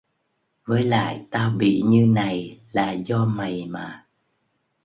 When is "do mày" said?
2.91-3.65